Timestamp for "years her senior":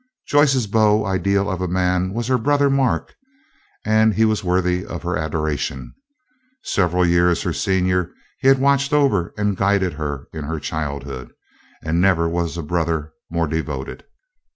7.05-8.09